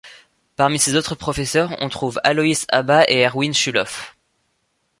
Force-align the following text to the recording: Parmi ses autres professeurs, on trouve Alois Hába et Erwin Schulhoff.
Parmi 0.55 0.79
ses 0.79 0.95
autres 0.95 1.13
professeurs, 1.13 1.77
on 1.79 1.87
trouve 1.87 2.19
Alois 2.23 2.65
Hába 2.69 3.03
et 3.07 3.19
Erwin 3.23 3.53
Schulhoff. 3.53 4.17